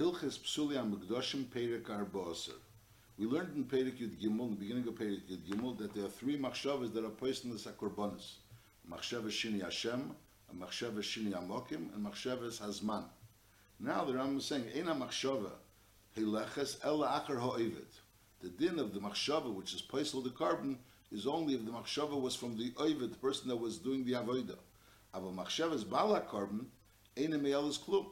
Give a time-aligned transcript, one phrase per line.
[0.00, 2.54] Hilches Psuli HaMikdoshim Perek Arboser.
[3.18, 6.06] We learned in Perek Yud Gimel, in the beginning of Perek Yud Gimel, that there
[6.06, 8.36] are three machshavas that are placed in the Sakorbonis.
[8.90, 10.10] Machshava Shini Hashem,
[10.50, 13.04] a machshava Shini Amokim, and machshavas Hazman.
[13.80, 15.50] Now the Rambam is saying, Eina machshava
[16.16, 17.84] Hileches Ela Achar Ha'ovid.
[18.40, 20.78] The din of the machshava, which is placed the carbon,
[21.12, 24.12] is only if the machshava was from the ovid, the person that was doing the
[24.12, 24.56] avodah.
[25.14, 26.66] Aval machshava is bala carbon,
[27.14, 28.06] Eina Me'el is klum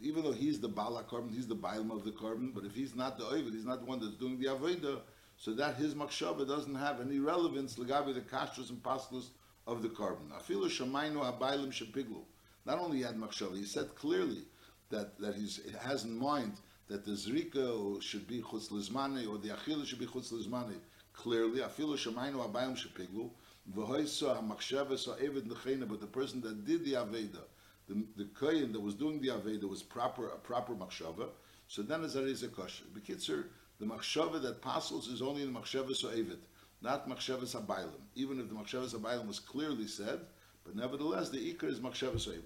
[0.00, 2.94] even though he's the bala carbon, he's the bailam of the carbon, but if he's
[2.94, 5.00] not the ovid, he's not the one that's doing the avodah,
[5.36, 9.30] so that his makshava doesn't have any relevance legabe the kashrus and pastus
[9.66, 10.30] of the carbon.
[10.30, 12.22] Afilu shamaynu habailim shepiglu.
[12.66, 14.44] Not only had makshava, he said clearly
[14.90, 15.48] that that he
[15.80, 16.52] has in mind
[16.88, 20.76] that the zrika should be chutz or the achila should be chutz lizmani.
[21.12, 23.30] Clearly, afilu shamaynu habailim shepiglu.
[23.74, 27.40] V'hoysa hamakshava sa evid nechena, but the person that did the aveda
[27.88, 31.28] the the kohen that was doing the aveda was proper a proper machshava.
[31.68, 32.84] So then there is a kosher.
[32.94, 33.44] Bekitzer,
[33.78, 36.38] the machshava that passes is only in the machshava so avid,
[36.80, 38.00] not machshava sabaylim.
[38.14, 40.20] Even if the machshava sabaylim was clearly said,
[40.64, 42.44] but nevertheless the ikar is machshava so avid.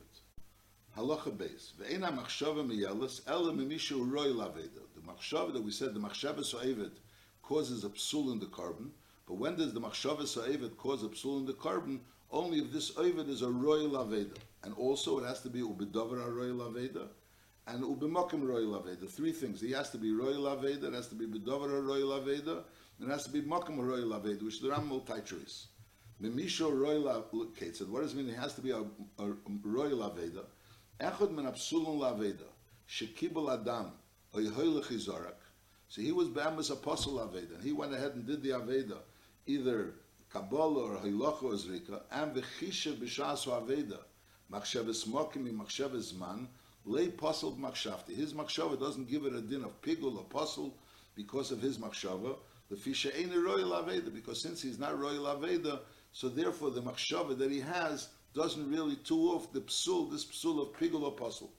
[0.96, 1.72] Halacha beis.
[1.74, 4.82] Ve'ena machshava miyelis ela mimishu roy laveda.
[4.94, 6.60] The machshava that we said the machshava so
[7.42, 8.90] causes a psul in the carbon.
[9.26, 10.42] But when does the machshava so
[10.76, 12.00] cause a psul in the carbon?
[12.30, 16.18] Only if this avid is a roy laveda and also it has to be ubidover
[16.34, 17.08] royal aveda
[17.68, 19.08] and ubimakim royal aveda.
[19.08, 19.60] Three things.
[19.60, 22.64] He has to be royal aveda, it has to be bidover royal aveda,
[22.98, 25.66] and it has to be makim royal aveda, which the Ram multitris.
[26.22, 27.24] Mimisho royal
[27.72, 28.28] so what does it mean?
[28.28, 30.44] It has to be a, a, a royal aveda.
[30.98, 32.48] Echad min absulun laveda,
[32.88, 33.92] shekibel adam,
[34.34, 35.34] oyhoyle chizorak.
[35.88, 38.98] So he was Ba'amas apostle aveda, and he went ahead and did the aveda,
[39.46, 39.94] either
[40.32, 43.98] Kabbalah or Hilocha or Zrika, and v'chisha b'shas aveda,
[44.52, 46.48] machshavas mokim in machshavas man
[46.84, 48.14] lay puzzle machshavti.
[48.16, 50.76] His machshava doesn't give it a din of pigul apostle
[51.14, 52.36] because of his machshava.
[52.70, 55.80] The fisha ain't a royal aveda because since he's not royal aveda,
[56.12, 60.60] so therefore the machshava that he has doesn't really two off the psul, this psul
[60.62, 61.50] of pigul apostle.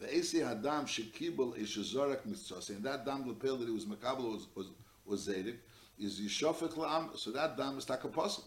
[0.00, 4.46] The Esi Hadam Shekibel Eshazorak Mitzvah, and that dam lapel that he was makabel was
[4.54, 4.66] was,
[5.04, 5.56] was Zedek,
[5.98, 8.44] is Yishofek La'am, so that dam is tak apostle.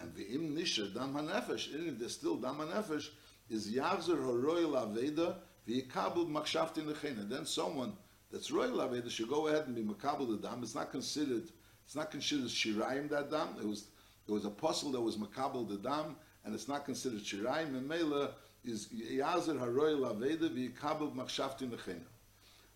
[0.00, 3.08] And the im nisha dam hanefesh, and if there's still dam hanefesh,
[3.48, 5.36] is yavzer horoyal aveda
[5.68, 7.28] v'yikabel makshafti nechena.
[7.28, 7.92] Then someone
[8.30, 10.62] that's royal aveda should go ahead and be makabel the dam.
[10.62, 11.44] It's not considered.
[11.84, 13.56] It's not considered shirayim that dam.
[13.60, 13.88] It was
[14.26, 17.76] it was apostle that was makabel the dam, and it's not considered shirayim.
[17.76, 18.32] And mela
[18.64, 22.06] is yazer haroyal aveda v'yikabel makshafti nechena.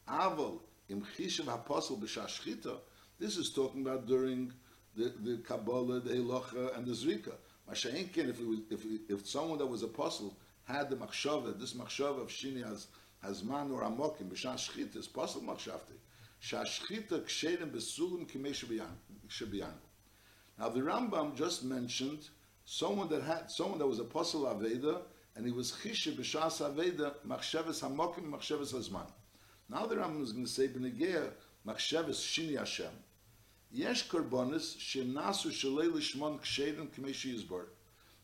[0.08, 2.78] Aval im chishav apostle b'shashchita.
[3.18, 4.52] This is talking about during
[4.96, 7.34] the, the Kabbalah, the Elocha, and the Zrika.
[7.70, 12.22] Masha'inkin, if, it was, if, if someone that was apostle had the machshava, this machshava
[12.22, 12.86] of Shini has,
[13.22, 15.96] has man or amokim, b'shan shchita, is possible machshavti.
[16.42, 18.54] Shashchita ksherim besulim kimei
[19.28, 19.72] shabiyanu.
[20.58, 22.28] Now the Rambam just mentioned
[22.64, 25.02] someone that had, someone that was apostle Aveda,
[25.36, 29.10] and he was chishe b'shas Aveda, machshavas hamokim, machshavas hazman.
[29.68, 31.30] Now the Rambam is going to say, b'negeya,
[31.66, 32.90] machshavas Shini Hashem,
[33.72, 37.60] יש קורבנס שנעשו שלא לשמון כשרים כמי שיסבור.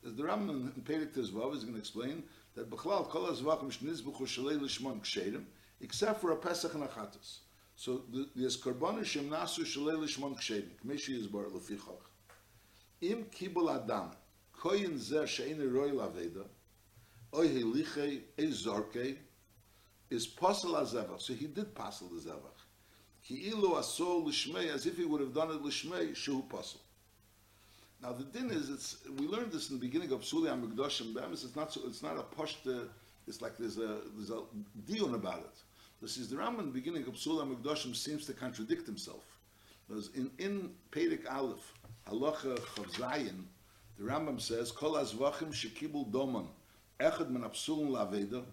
[0.05, 2.22] As Rambam in Perek Tezvav is going to explain
[2.55, 5.44] that בכלל כל הזבחים שנזבחו שלא לשמון כשרים,
[5.83, 7.41] except for a Pesach and a Chatas.
[7.77, 7.91] So
[8.37, 12.09] there's קורבנס שהם נעשו שלא לשמון כשרים, כמי שיסבור לפיכך.
[13.03, 14.09] אם קיבל אדם
[14.53, 16.44] כהן זה שאין רוי לאבדה,
[17.33, 19.15] אוי הליכי, אי זורקי,
[20.10, 21.21] is posel azevach.
[21.21, 22.53] So he did posel the zevach.
[23.29, 26.79] Ki'ilu asol lishmei, as if he would have done it lishmei, shu pasel.
[28.03, 31.57] Now the din is, it's, we learned this in the beginning of Psuli HaMikdoshim, it's
[31.57, 32.89] not, so, it's not a pashta,
[33.27, 34.43] it's like there's a, there's a
[34.87, 35.63] dion about it.
[36.03, 39.25] This is the Rambam in the beginning of Psuli HaMikdoshim seems to contradict himself.
[39.89, 41.73] Because in, in Perek Aleph,
[42.07, 43.45] Halacha Chav Zayin,
[43.97, 46.49] the Rambam says, Kol azvachim shekibul doman,
[47.01, 48.45] echad men apsulun laveda,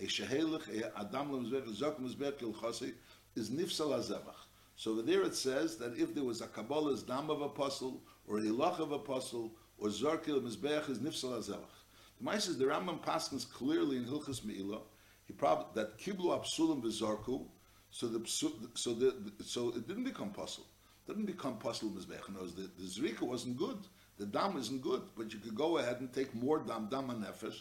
[0.00, 2.94] e shehelech, e adam lemzbech, zok mezbech kilchasi,
[3.36, 4.46] is nifsal azevach.
[4.76, 8.42] So there it says that if there was a Kabbalah's dam of apostle, or a
[8.42, 11.78] hilach of apostle, or zarkil mizbeach is nifsal azevach.
[12.18, 14.80] The Mai says the Rambam paskins clearly in Hilchas Me'ilah,
[15.26, 17.46] he probably that kiblu absulim v'zarku,
[17.90, 19.14] so the so the
[19.44, 20.32] so it didn't become.
[20.36, 20.58] It
[21.06, 22.28] didn't become apostle mizbeach.
[22.34, 23.78] No, the, the zrika wasn't good.
[24.18, 27.24] The dam isn't good, but you could go ahead and take more dam dam and
[27.24, 27.60] nefesh,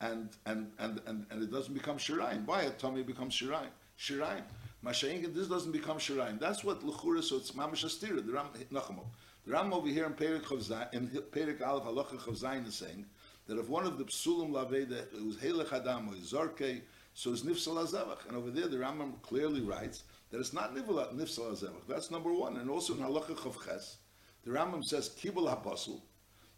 [0.00, 2.44] and and and and and it doesn't become shirayim.
[2.46, 3.70] Why a tummy becomes shirayim?
[3.98, 4.42] Shirayim.
[4.84, 6.38] This doesn't become Shirayim.
[6.38, 9.04] That's what Lechura, so it's Mamash Astira, the Ram, Nachamo.
[9.46, 13.06] The Ram over here in Perik Chavzayin, in Perik Aleph Halacha Chavzayin is saying
[13.46, 16.82] that if one of the Psulim Laveda, it was Helech Adam or Zorke,
[17.14, 18.28] so it's nifsal hazevach.
[18.28, 21.86] And over there, the Rambam clearly writes that it's not nifsal hazevach.
[21.88, 22.58] That's number one.
[22.58, 23.96] And also in halacha chavches,
[24.44, 26.02] the Rambam says kibul hapasul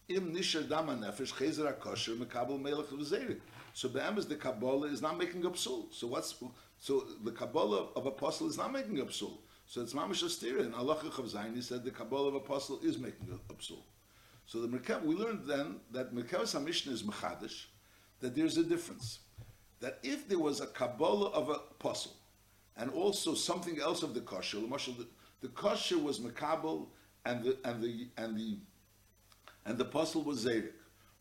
[0.08, 3.38] im nisher dam nefesh chezer hakosher mekabel melech v'zerik.
[3.72, 5.92] So be'emes the Kabbalah is not making a psul.
[5.92, 6.42] So what's
[6.86, 9.38] so the Kabbalah of apostle is not making a psul.
[9.66, 10.60] So it's mamish astira.
[10.60, 13.78] In halacha chavzayin, he said the Kabbalah of apostle is making a, psul.
[14.46, 17.64] So the Merkav, we learned then that Merkavas HaMishnah is mechadish,
[18.20, 19.18] that there's a difference.
[19.80, 22.14] That if there was a Kabbalah of apostle,
[22.76, 25.08] and also something else of the kosher, the,
[25.40, 26.86] the kosher was Makabal,
[27.24, 28.58] and the and the and the
[29.64, 30.70] and the apostle was Zedek,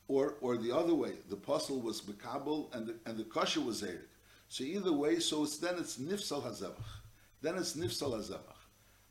[0.08, 3.82] or or the other way, the apostle was Makabal, and the and the kosher was
[3.82, 4.04] Zedek.
[4.48, 6.76] So either way, so it's then it's nifsal hazevach,
[7.42, 8.56] then it's nifsal hazevach.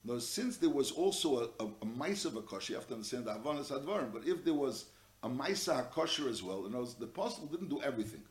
[0.05, 2.95] Now, since there was also a, a, a Maisa of a kosher, you have to
[2.95, 4.87] understand the Havanas Advarim, but if there was
[5.23, 8.23] a Maisa kosher as well, other the apostle didn't do everything.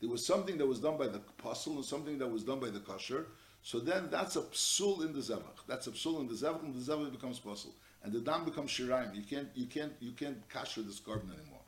[0.00, 2.68] There was something that was done by the apostle and something that was done by
[2.68, 3.28] the kosher,
[3.62, 5.64] so then that's a psul in the zevach.
[5.66, 7.70] That's a psul in the zevach, and the zevach becomes psul,
[8.02, 9.14] and the dam becomes shirayim.
[9.14, 11.60] You can't, you can't, you can't kasher this carbon anymore.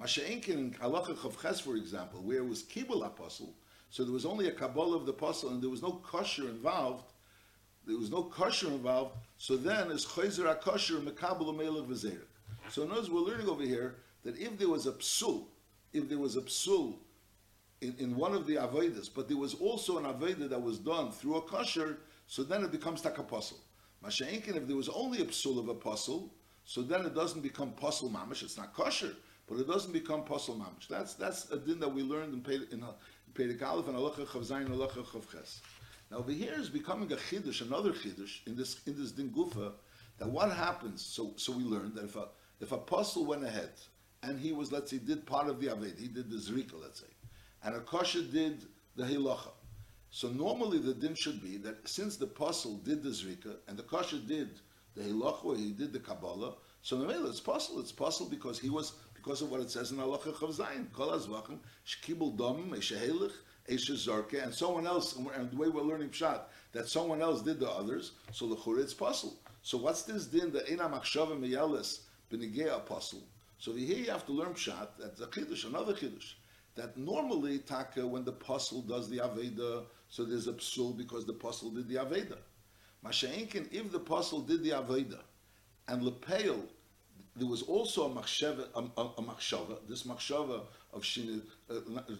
[0.00, 3.54] Masha'inkin in halacha chavches, for example, where it was kibbul apostle,
[3.90, 7.12] so there was only a kabbalah of the apostle, and there was no kosher involved
[7.88, 12.20] there was no kosher involved, so then is chayzer a kosher mekabel melech v'zerek.
[12.70, 15.46] So in other we're learning over here that if there was a psul,
[15.94, 16.96] if there was a psul
[17.80, 21.10] in, in one of the avodas, but there was also an avodah that was done
[21.10, 21.96] through a kosher,
[22.26, 23.54] so then it becomes takaposel.
[24.04, 26.30] Masha'inkin, if there was only a psul of apostle,
[26.66, 28.42] so then it doesn't become posel mamish.
[28.42, 29.14] It's not kosher,
[29.48, 30.88] but it doesn't become posel mamish.
[30.88, 32.84] That's that's a din that we learned in in,
[33.36, 35.60] and Halacha Halacha.
[36.10, 39.72] Now over here is becoming a chiddush, another chiddush in this in this din gufa.
[40.18, 41.04] That what happens?
[41.04, 42.28] So so we learned that if a
[42.60, 43.72] if a apostle went ahead
[44.22, 47.00] and he was let's say did part of the aved, he did the zrika, let's
[47.00, 47.12] say,
[47.62, 48.64] and a kosher did
[48.96, 49.50] the hilacha.
[50.10, 53.82] So normally the din should be that since the apostle did the zrika and the
[53.82, 54.60] kosher did
[54.96, 57.80] the hilacha, he did the kabbalah, so the it's possible.
[57.80, 58.92] It's possible because he was
[59.28, 60.90] because of what it says in halacha chav zayin.
[60.94, 63.32] Kol azvachim shkibul dom eshehelich
[63.68, 67.68] Esha and someone else, and the way we're learning Pshat, that someone else did the
[67.68, 69.36] others, so the Chur, it's puzzle.
[69.60, 72.00] So what's this din, the Ena Machshava Meyalis
[72.32, 73.24] Benigea apostle?
[73.58, 76.32] So here you have to learn Pshat, that's a Kiddush, another Kiddush,
[76.76, 81.32] that normally, Taka, when the apostle does the Aveda, so there's a psul because the
[81.32, 82.38] apostle did the Aveda.
[83.04, 85.20] Masha'inkin, if the apostle did the Aveda,
[85.88, 86.62] and Lepeil,
[87.36, 91.40] there was also a machshava, a, a, a machshava, this machshava of shini,
[91.70, 91.74] uh,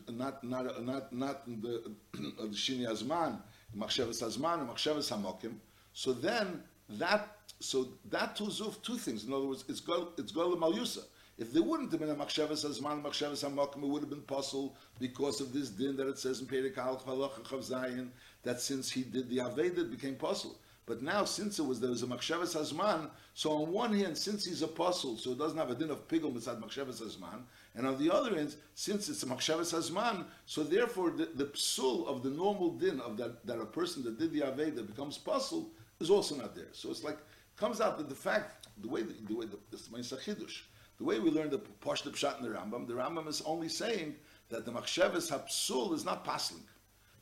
[0.08, 1.90] not not not not the
[2.38, 3.38] of shini azman,
[3.76, 5.55] machshavas azman, machshavas hamokim.
[5.93, 9.25] So then that so that two zuf two things.
[9.25, 11.05] In other words, it's go it's go malusa.
[11.38, 14.76] If there wouldn't have been a machshavas azman, machshavas hamokim, it would have been possible
[15.00, 18.08] because of this din that it says in Perek Al Chalach Chav
[18.43, 20.58] that since he did the aveda, it became possible.
[20.88, 24.46] But now, since it was there was a Makshavas Hazman, so on one hand, since
[24.46, 27.43] he's apostle, so it doesn't have a din of pigul beside Makshavas Hazman,
[27.75, 32.06] and on the other hand, since it's a Makshavas Hazman, so therefore the, the psul
[32.06, 35.69] of the normal din of that, that a person that did the Aveda becomes puzzle
[36.00, 36.73] is also not there.
[36.73, 37.19] So it's like,
[37.58, 41.50] comes out that the fact, the way, the, way, the, this the way we learn
[41.50, 44.14] the Pashta Pshat in the Rambam, the Rambam is only saying
[44.49, 46.62] that the Makshavas Hapsul is not passing.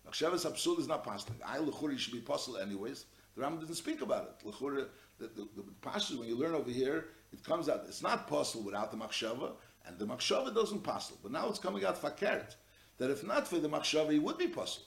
[0.08, 1.34] Makshavas Hapsul is not passing.
[1.44, 4.46] I, Lechuri, should be puzzle anyways, the Rambam didn't speak about it.
[4.46, 4.86] L'chura,
[5.19, 8.90] the, the, the when you learn over here, it comes out, it's not possible without
[8.90, 9.52] the machshava,
[9.86, 11.19] and the machshava doesn't possible.
[11.22, 12.56] But now it's coming out fakert,
[12.98, 14.86] that if not for the machshava, it would be possible.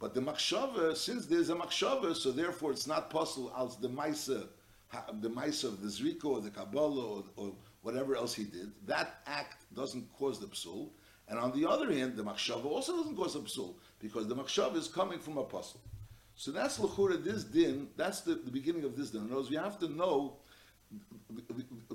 [0.00, 4.46] But the machshava, since there's a machshava, so therefore it's not possible as the maisa,
[5.20, 8.72] the maisa of the zriko or the kabbalah or, or, whatever else he did.
[8.86, 10.90] That act doesn't cause the psul.
[11.28, 14.76] And on the other hand, the machshava also doesn't cause the psul because the machshava
[14.76, 15.80] is coming from a puzzle.
[16.38, 17.88] So that's l'chura this din.
[17.96, 19.22] That's the, the beginning of this din.
[19.22, 20.36] In words, we have to know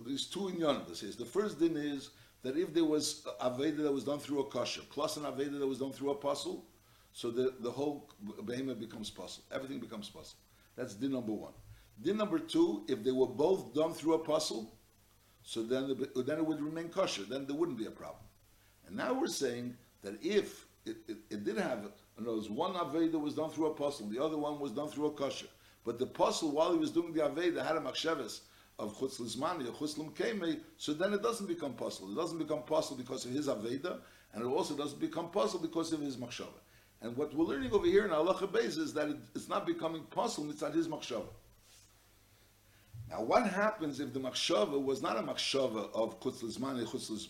[0.05, 0.51] these two.
[0.89, 2.09] This is the first din is
[2.41, 5.65] that if there was aveda that was done through a kosher plus an aveda that
[5.65, 6.65] was done through a puzzle,
[7.13, 8.09] so the, the whole
[8.43, 9.45] behemoth becomes puzzle.
[9.49, 10.35] Everything becomes puzzle.
[10.75, 11.53] That's din number one.
[12.01, 14.75] Din number two, if they were both done through a puzzle,
[15.41, 17.23] so then the, then it would remain kosher.
[17.23, 18.25] Then there wouldn't be a problem.
[18.87, 22.73] And now we're saying that if it, it, it did have in there was one
[22.73, 25.47] Aveda was done through a puzzle, the other one was done through a kosher.
[25.83, 28.41] But the puzzle, while he was doing the Aveda, had a machsheves
[28.79, 32.11] of Chutz Lizmani or Chutz Keme, so then it doesn't become puzzle.
[32.11, 33.99] It doesn't become puzzle because of his Aveda,
[34.33, 36.59] and it also doesn't become puzzle because of his machshava.
[37.01, 40.03] And what we're learning over here in Allah Beis is that it, it's not becoming
[40.03, 41.27] puzzle, it's not his machshava.
[43.09, 47.27] Now, what happens if the machshava was not a machshava of Chutz Lizmani, Chutz?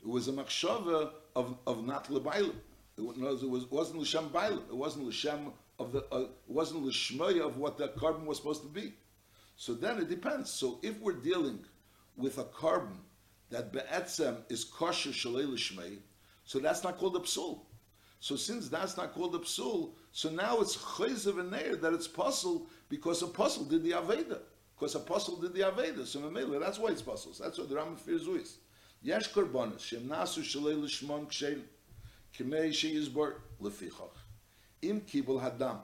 [0.00, 2.54] It was a machshava of, of not lebailim.
[2.96, 4.68] It, wa- in other words, it was, wasn't l'shem bailim.
[4.68, 6.04] It wasn't l'shem of the.
[6.12, 8.94] Uh, it wasn't l'shmoya of what that carbon was supposed to be.
[9.56, 10.50] So then it depends.
[10.50, 11.60] So if we're dealing
[12.16, 13.00] with a carbon
[13.50, 15.98] that be'etzem is kosher shalei l'shmei,
[16.44, 17.60] so that's not called a psul.
[18.20, 22.08] So since that's not called a psul, so now it's chayzev and neir that it's
[22.08, 24.38] puzzle because a puzzle did the aveda.
[24.76, 26.06] Because a puzzle did the aveda.
[26.06, 27.38] So memela, that's why it's puzzles.
[27.38, 28.58] That's what the Rambam fears is.
[29.02, 31.62] Yesh korbanos shem nasu shalei l'shmon kshein
[32.36, 34.16] k'mei sheyizbor lefichach.
[34.82, 35.80] Im kibul hadam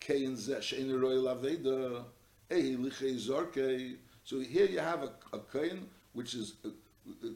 [0.00, 2.04] kein zeh shein roi laveda
[2.50, 3.96] ehi lichei zorkei.
[4.24, 6.68] So here you have a, a kain which is uh,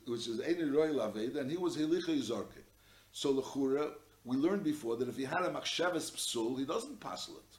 [0.07, 2.65] which is ein roi laveda, and he was helichei zorkei.
[3.13, 3.93] So lechura,
[4.25, 7.59] we learned before that if he had a machshavas psul, he doesn't passel it.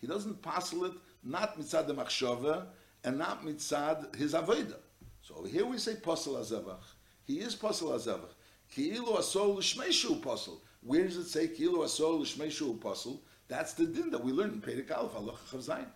[0.00, 0.92] He doesn't passel it
[1.22, 2.66] not mitzad the machshava
[3.04, 4.76] and not mitzad his avoda.
[5.22, 6.84] So here we say pasel azavach.
[7.24, 8.32] He is pasel azavach.
[8.74, 10.58] Ki'ilu asol l'shmeishu pasel.
[10.82, 13.18] Where does it say ki'ilu asol l'shmeishu pasel?
[13.48, 15.86] That's the din that we learned in Perek Aleph, Halacha Chav Zayin.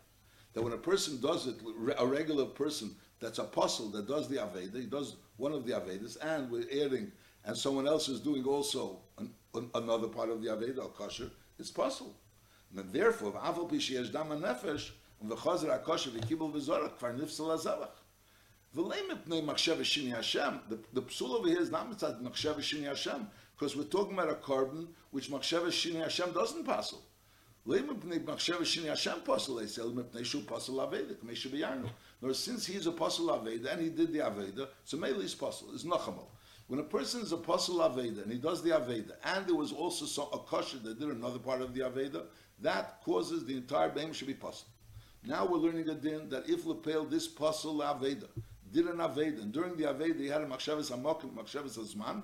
[0.54, 1.56] That when a person does it,
[1.98, 6.16] a regular person that's apostle that does the Aveda, he does one of the Avedas,
[6.20, 7.12] and we're adding,
[7.44, 11.30] and someone else is doing also an, an, another part of the Aveda, or kosher,
[11.58, 12.14] it's possible.
[12.76, 14.90] And therefore, v'aval pi sheyesh dam nefesh,
[15.20, 17.88] and v'chazer ha-kosher v'kibul v'zorach, kvar nifsal hazavach.
[18.74, 18.82] The,
[20.92, 24.34] the psul over here is not mitzad machshav shini Hashem, because we're talking about a
[24.34, 27.00] carbon which machshav shini Hashem doesn't passel.
[27.66, 31.88] Lei mipnei machshav shini Hashem passel, they say, mipnei shu passel aveda, k'mei shu b'yarnu.
[32.20, 35.72] Nor since he's a passel aveda, and he did the aveda, so mele is passel,
[35.72, 36.26] is nachamal.
[36.66, 39.72] When a person is a passel aveda, and he does the aveda, and there was
[39.72, 42.24] also some, a kosher that did another part of the aveda,
[42.60, 44.66] that causes the entire beim should be passel.
[45.24, 48.26] Now we're learning a din that if lepel this passel aveda,
[48.74, 52.22] did an Aveda, and during the Aveda he had a Machshavas Hamokim, Machshavas Hazman,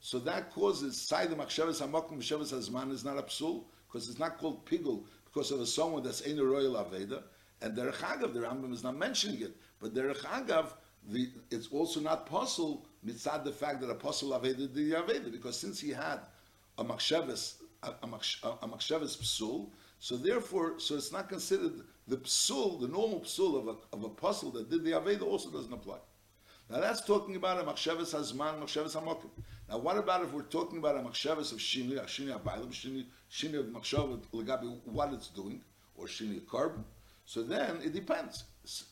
[0.00, 4.18] so that causes side the Machshavas Hamokim, Machshavas Hazman is not a psul, because it's
[4.18, 7.22] not called Pigul, because of a someone that's in a royal Aveda,
[7.62, 10.74] and Derech Agav, the Rambam is not mentioning it, but Derech Agav,
[11.08, 15.58] the, it's also not possible mitzad the fact that Apostle Aveda did the Aveda, because
[15.58, 16.20] since he had
[16.76, 22.80] a Machshavas, a, a, a Machshavas Psul, so therefore, so it's not considered the psul,
[22.80, 25.98] the normal psul of a, of a puzzle that did the Aveda also doesn't apply.
[26.70, 29.30] Now that's talking about a machshavas hazman, machshavas hamokim.
[29.68, 33.04] Now what about if we're talking about a machshavas of shini, a shini abaylim, shini,
[33.30, 35.60] shini of machshav legabi, what it's doing,
[35.96, 36.84] or shini carbon?
[37.26, 38.44] So then it depends.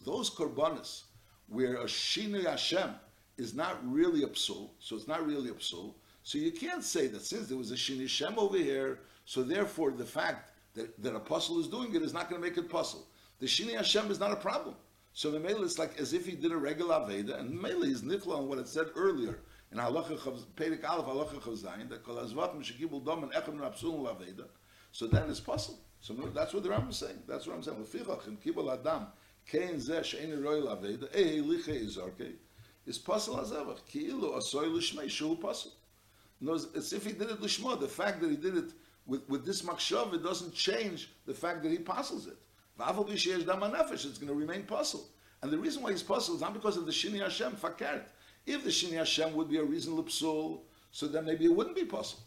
[0.05, 1.03] Those korbanos
[1.49, 2.91] where a shini Hashem
[3.39, 7.07] is not really a psul, so it's not really a psul, so you can't say
[7.07, 11.15] that since there was a shini Hashem over here, so therefore the fact that, that
[11.15, 13.07] apostle is doing it is not going to make it puzzle.
[13.41, 14.77] The Shini Hashem is not a problem.
[15.13, 18.03] So the Mele is like as if he did a regular Aveda, and Mele is
[18.03, 19.39] nifla on what it said earlier
[19.73, 20.19] in Halacha
[20.57, 24.45] Perek Aleph Halacha Chav Zayin, that Kol Azvatim Shekibul Dom and Echem Rapsul Aveda.
[24.93, 25.79] So then it's puzzle.
[26.01, 27.23] So that's what the Rambam is saying.
[27.27, 27.79] That's what I'm saying.
[27.79, 29.07] Lefichach in Kibul Adam
[29.51, 32.33] Kein Zeh Shein Royal Aveda Eh Liche Izarke
[32.87, 35.73] is puzzle azavach Ki'ilu Asoy Lishmei Shu puzzle.
[36.41, 37.81] No, it's if he did it lishma.
[37.81, 38.73] The fact that he did it
[39.07, 42.37] with, with this makshav, it doesn't change the fact that he puzzles it.
[42.79, 45.09] It's going to remain puzzle.
[45.43, 48.03] And the reason why he's puzzled is not because of the shini Hashem fakert.
[48.47, 50.61] If the shini Hashem would be a reason l'psul,
[50.91, 52.21] so then maybe it wouldn't be puzzle.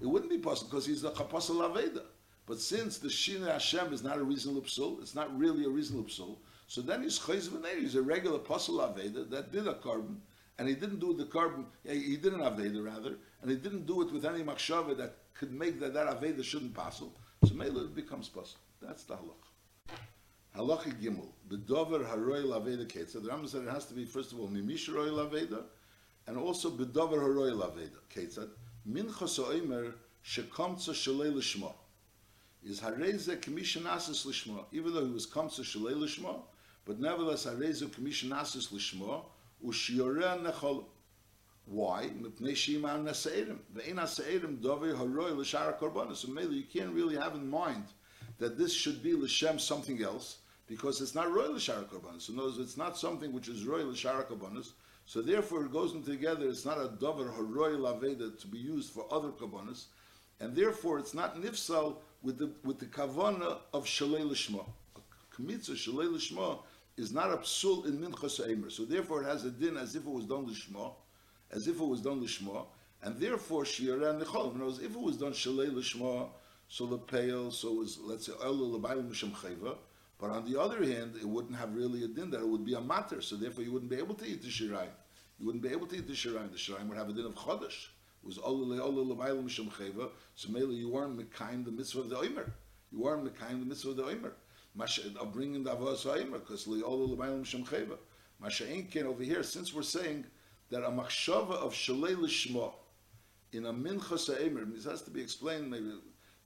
[0.00, 2.02] It wouldn't be puzzle because he's the chapasul aveda.
[2.46, 6.00] But since the shini Hashem is not a reason l'psul, it's not really a reason
[6.00, 7.50] l'psul, so then he's chayz.
[7.78, 10.20] He's a regular puzzle aveda that did a carbon,
[10.58, 11.66] and he didn't do the carbon.
[11.84, 15.52] He did an aveda rather, and he didn't do it with any machshava that could
[15.52, 17.12] make that that aveda shouldn't puzzle.
[17.44, 18.58] So mele it becomes puzzle.
[18.82, 19.96] That's the halach.
[20.56, 23.22] Halacha Gimel, Bedover Haroy Laveda Ketzad.
[23.22, 25.62] The Rambam said it has to be first of all Mimish Roy Laveda,
[26.26, 28.48] and also Bedover Haroy Laveda Ketzad.
[28.88, 29.92] Minchas Oimer
[30.24, 31.72] Shekomtza Shalei Lishma.
[32.64, 36.40] Is Hareze Commission Asis Lishma, even though he was Komtza Shalei Lishma,
[36.84, 39.22] but nevertheless Hareze Commission Asis Lishma,
[39.64, 40.84] Ushiore Nechol.
[41.70, 42.08] Why?
[42.08, 42.12] So
[46.28, 47.84] maybe you can't really have in mind
[48.38, 52.22] that this should be l'shem something else because it's not royal l'shara korbanos.
[52.22, 54.72] So in it's not something which is royal l'shara korbanos.
[55.06, 56.48] So therefore, it goes in together.
[56.48, 59.84] It's not a dover haroyal aveda to be used for other korbanos,
[60.40, 64.64] and therefore it's not nifsal with the with the kavana of shalei l'shma.
[64.96, 65.00] A
[65.36, 66.64] Kmitza shalei l'shma
[66.96, 68.72] is not a psul in minchas eimer.
[68.72, 70.96] So therefore, it has a din as if it was done l'shma,
[71.52, 72.64] as if it was done l'shma,
[73.02, 74.54] and therefore shiyaran nechol.
[74.54, 76.28] In other words, if it was done shalei l'shma.
[76.72, 79.76] So the pale, so it was let's say Elu L'Bayim Mishem Chayva.
[80.20, 82.74] But on the other hand, it wouldn't have really a din that it would be
[82.74, 83.20] a matter.
[83.20, 84.92] So therefore, you wouldn't be able to eat the shirayim.
[85.40, 86.52] You wouldn't be able to eat the shirayim.
[86.52, 87.88] The shirayim would have a din of chodesh.
[88.22, 92.10] It was Ola Le'ola L'mayla Misham Cheva, so Mela, you weren't Mekayim the mitzvah of
[92.10, 92.52] the Omer.
[92.92, 94.32] You weren't Mekayim the mitzvah of the Omer.
[94.78, 97.96] Of uh, bringing the Avos Omer, because Le'ola L'mayla Misham Cheva.
[98.40, 100.24] Masha Einkin over here, since we're saying
[100.70, 102.72] that a machshava of Shalei Lishma,
[103.52, 105.92] in a Minchas Omer, this has to be explained maybe,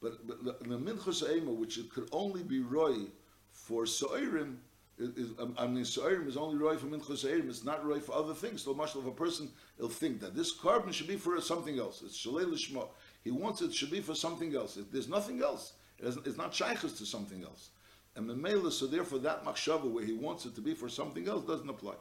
[0.00, 3.06] but, but in a Minchas Omer, which it could only be Roy
[3.52, 4.56] for So'irim,
[4.98, 8.14] is, um, I mean, So'irim is only Roy for Minchas So'irim, it's not Roy for
[8.14, 8.62] other things.
[8.62, 12.02] So much of a person, he'll think that this carbon should be for something else.
[12.02, 12.88] It's Shalei Lishma.
[13.22, 14.76] He wants it should be for something else.
[14.76, 17.70] If there's nothing else, it it's not Shaykhs to something else.
[18.16, 21.44] And Memela, so therefore that Machshava where he wants it to be for something else
[21.44, 21.94] doesn't apply.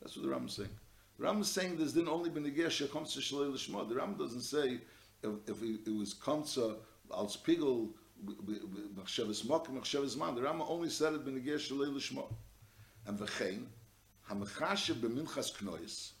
[0.00, 0.70] That's what the Ram is saying.
[1.18, 3.88] The Ram is saying this didn't only be Negesh comes to Shalei Lishma.
[3.88, 4.80] The Ram doesn't say
[5.22, 6.76] if, if it was Kamsa,
[7.12, 7.90] Al Spiegel,
[8.24, 10.34] machshavas mokim, machshavas man.
[10.34, 12.32] The Rama only said it b'negir shalei l'shmo.
[13.06, 13.64] And v'chein,
[14.22, 16.12] ha-mechashe b'minchas knois,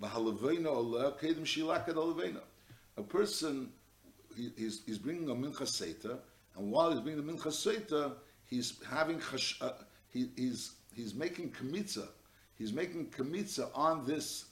[0.00, 2.40] v'halavena olah kedem shilakad olaveina.
[2.96, 3.70] A person,
[4.36, 6.18] he, he's, he's bringing a minchas seita,
[6.56, 8.14] and while he's bringing the minchas seita,
[8.46, 9.72] he's having, chash, uh,
[10.08, 12.08] he, he's, he's making kmitza,
[12.58, 14.46] he's making kmitza on this,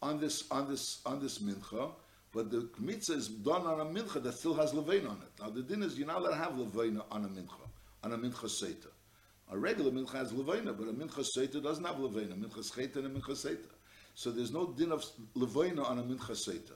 [0.00, 1.92] on this, on this, on this mincha,
[2.32, 5.40] but the mitzvah is done on a mincha that still has levain on it.
[5.40, 7.68] Now the din is you're not allowed to have levain on a mincha,
[8.02, 8.88] on a mincha seita.
[9.50, 12.32] A regular mincha has levain, but a mincha seita doesn't have levain.
[12.32, 13.68] A mincha seita and a mincha seita.
[14.14, 15.04] So there's no din of
[15.36, 16.72] levain on a mincha seita.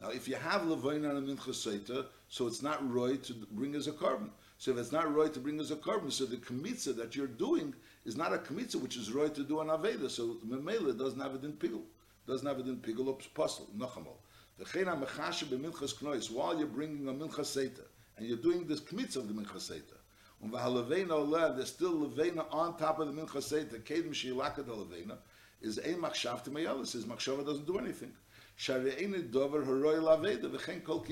[0.00, 3.74] Now if you have levain on a mincha seita, so it's not roy to bring
[3.74, 4.30] as a carbon.
[4.60, 7.26] So if it's not right to bring as a carbon, so the kmitza that you're
[7.26, 7.74] doing
[8.04, 10.10] is not a kmitza which is right to do an aveda.
[10.10, 11.80] So memela doesn't have it in pigul,
[12.26, 14.18] doesn't have it in pigul or puzzle, nochamal.
[14.58, 17.84] While you're bringing a mincha seita,
[18.18, 19.96] and you're doing this kmitza of the mincha seita,
[20.42, 24.74] um, and v'halavena there's still levena on top of the mincha seita, kedim shilaka the
[24.74, 25.16] levena,
[25.62, 28.12] is a machshav to mayalis, his machshava doesn't do anything.
[28.58, 31.02] Share'eni dover haroi laveda, v'chen kol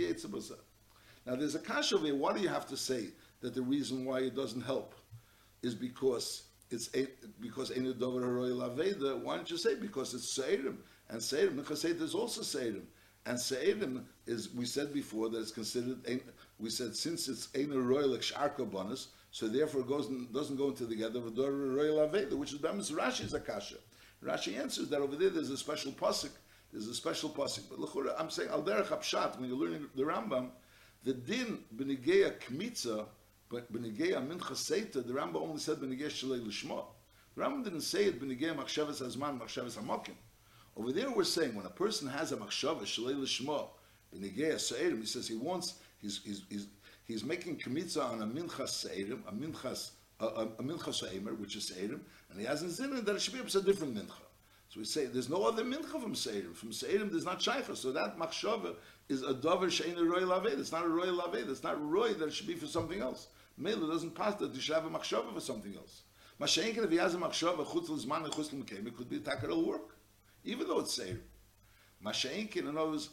[1.24, 3.06] Now there's a kasha over here, what do you have to say
[3.40, 4.94] that the reason why it doesn't help
[5.62, 6.88] is because it's
[7.40, 10.76] because any dover laveda, why don't you say because it's seirim,
[11.08, 12.84] and seirim, mincha seita is also seirim.
[13.28, 15.98] And Se'edim is, we said before that it's considered,
[16.58, 21.20] we said since it's Ein Royal Sharka bonus, so therefore goes doesn't go into together
[21.20, 23.76] with Royal Aveda, which is Bemis Rashi's Akasha.
[24.24, 26.30] Rashi answers that over there there's a special pasuk,
[26.72, 27.64] there's a special pasuk.
[27.68, 30.48] But Lechura, I'm saying Al Derech when you're learning the Rambam,
[31.04, 33.04] the din Benigeya Kmitza,
[33.50, 36.84] but Benigeya Mincha Seita, the Rambam only said Benigeya Shalei Lishma.
[37.36, 40.14] The Rambam didn't say it Benigeya Machshavas Azman, Machshavas Hamokim.
[40.78, 43.66] Over there, we're saying when a person has a machshava shalei lishma
[44.14, 46.66] b'negei seirim, he says he wants he's he's he's,
[47.04, 51.02] he's making kmitza on a minchas seirim, a minchas a, uh, um, a, a minchas
[51.02, 51.98] seimer, which is seirim,
[52.30, 54.22] and he hasn't seen it that it should be a different mincha.
[54.68, 56.54] So we say there's no other mincha from seirim.
[56.54, 57.76] From seirim, there's not shaycha.
[57.76, 58.76] So that machshava
[59.08, 60.60] is a dover shein a roy laved.
[60.60, 61.50] It's not a roy laved.
[61.50, 63.26] It's not roy that it should be for something else.
[63.58, 66.02] Mela doesn't pass that you should have a machshava for something else.
[66.40, 69.20] Mashenkin, if he has a machshava chutz l'zman and chutz l'mkeim, it could be a
[69.20, 69.98] takar work
[70.44, 71.20] even though it's Seir.
[72.04, 73.10] Masha'inkin, in other words,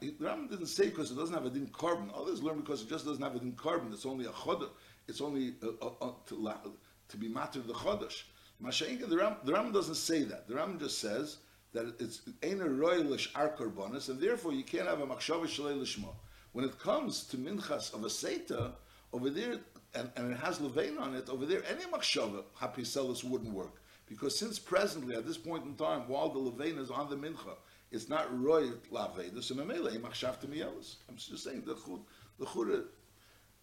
[0.00, 2.10] the Ram didn't say because it doesn't have a din carbon.
[2.14, 3.92] Others learn because it just doesn't have a din carbon.
[3.92, 4.68] It's only a chodesh.
[5.08, 6.72] It's only a, a, a, to,
[7.08, 8.22] to be matter the chodesh.
[8.62, 10.46] Masha'inkin, the Ram, the Ram doesn't say that.
[10.48, 11.38] The Ram just says
[11.72, 16.04] that it's ain't a royalish ar and therefore you can't have a machshava shalei.
[16.52, 18.72] When it comes to minchas of a seita,
[19.12, 19.56] over there,
[19.94, 23.80] and, and it has levain on it, over there, any machshava hapiselis wouldn't work.
[24.10, 27.54] Because since presently, at this point in time, while the Levain is on the Mincha,
[27.92, 30.96] it's not Roy Laveda, so Memele, Machshav to Mielis.
[31.08, 32.00] I'm just saying, the Chud,
[32.40, 32.86] the Chud,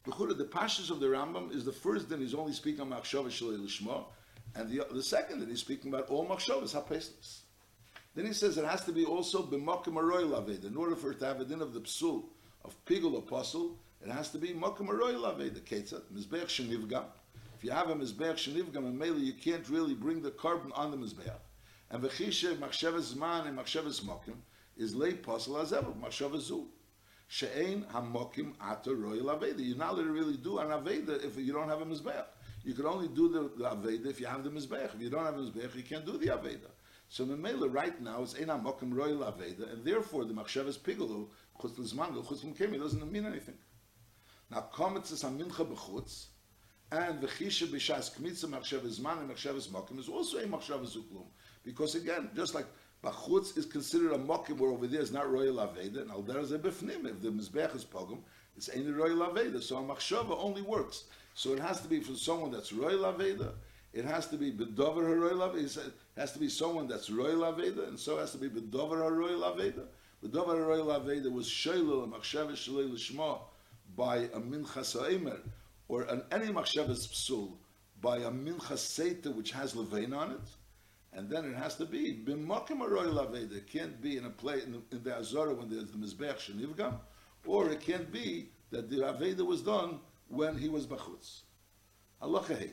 [0.05, 2.91] the Chud, the Pashas of the Rambam is the first that he's only speaking on
[2.91, 4.05] Machshav Shalei Lishma,
[4.55, 7.39] and the, the second that he's speaking about all Machshavas HaPesnis.
[8.15, 10.63] Then he says it has to be also b'makim aroy laved.
[10.63, 12.23] In order for it to have a din of the psul
[12.63, 15.55] of pigul apostle, it has to be makim aroy laved.
[15.55, 17.05] The ketzat mizbech shenivgam.
[17.57, 20.91] If you have a mizbeach shenivgam and mele, you can't really bring the carbon on
[20.91, 21.31] the mizbeach.
[21.89, 24.35] And v'chishe machshavas man and machshavas mokim
[24.77, 26.67] is lay posel azev machshavas zu.
[27.27, 29.55] She'ein hamokim ata royal aveda.
[29.57, 32.25] You're not allowed to really do an aveda if you don't have a mizbeach.
[32.63, 34.93] You can only do the, the if you have the mizbeach.
[34.93, 36.69] If you don't have a mizbeach, you can't do the aveda.
[37.09, 41.27] So Memela right now is ein hamokim royal aveda, and therefore the machshavas pigulu
[41.59, 43.57] chutz l'zman chutz l'mkemi doesn't mean anything.
[44.49, 46.27] Now kometz is a mincha b'chutz,
[46.91, 51.25] and the chisha b'shas kmitza machshavas man and machshavas mokim is also a machshavas uklum.
[51.65, 52.65] Because again, just like
[53.03, 56.39] bachutz is considered a mokim where over there is not royal aveda, and al there
[56.39, 57.05] is a bifnim.
[57.05, 58.19] If the mizbech is pogum,
[58.55, 59.61] it's ain't royal aveda.
[59.61, 61.03] So a machshava only works.
[61.33, 63.51] So it has to be for someone that's royal aveda.
[63.91, 65.87] It has to be bedover haroyal aveda.
[65.87, 69.01] It has to be someone that's royal aveda, and so it has to be bedover
[69.01, 69.87] haroyal aveda.
[70.19, 73.37] The Davar Royal Aveda was Shailul Machshavah Shalei Lishma
[73.97, 75.39] by a Minchas Ha'emer,
[75.89, 77.51] or an any Machshavah's Psul
[77.99, 80.49] by a Minchas Seita which has Levain on it,
[81.13, 83.57] and then it has to be B'makim Royal Aveda.
[83.57, 86.93] It can't be in a play in, in the Azara when there's the Mizbech Shenivgam,
[87.45, 91.41] or it can't be that the Aveda was done when he was Bachutz.
[92.21, 92.69] Halacha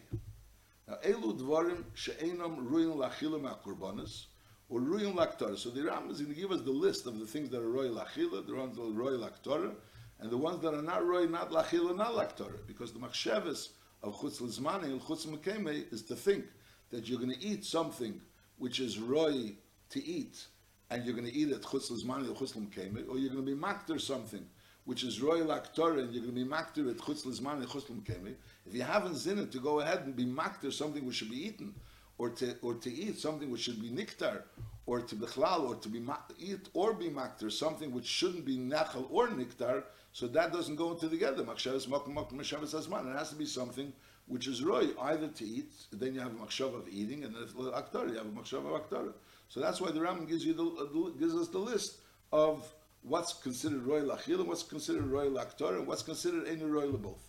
[0.87, 4.27] Now, Elu Dvarim She'enam Ruin Lachilim HaKurbanis,
[4.69, 5.57] or ruin laktor.
[5.57, 7.69] So the Ram is going to give us the list of the things that are
[7.69, 9.73] roy lachila, the ones that are roy laktor,
[10.21, 12.53] and the ones that are not roy, not lachila, not laktor.
[12.67, 13.71] Because the machsheves
[14.03, 16.45] of chutz lizmani and chutz mekeme is to think
[16.91, 18.21] that you're going to eat something
[18.59, 19.53] which is roy
[19.91, 20.47] to eat,
[20.91, 23.61] and you're going to eat it chutz lizmani chutz mekeme, or you're going to be
[23.61, 24.47] makter something
[24.85, 28.35] which is roy laktor, and you're going to be makter at chutz lizmani chutz mekeme.
[28.67, 31.47] If you haven't seen it, to go ahead and be makter something which should be
[31.47, 31.75] eaten
[32.19, 34.43] or to or to eat something which should be niktar,
[34.87, 36.03] or to bechlal, or to be
[36.39, 40.93] eat or be maktar something which shouldn't be nachal or niktar, so that doesn't go
[40.93, 41.43] into together.
[41.43, 43.13] Machshavas makom makom asman.
[43.13, 43.93] It has to be something
[44.27, 47.43] which is roy, either to eat, then you have a machshav of eating, and then
[47.73, 49.13] aktar, you have a machshav of aktar.
[49.49, 51.99] So that's why the Ram gives you the, gives us the list
[52.33, 52.73] of
[53.03, 57.29] what's considered roy lachil and what's considered roy laktar and what's considered any roy both.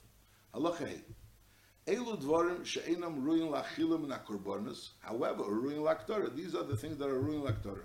[0.54, 1.02] Halacha
[1.88, 4.90] Elu dvarim she'enam ruin lachilim min akorbanos.
[5.00, 6.36] However, ruin laktora.
[6.36, 7.84] These are the things that are ruin laktora.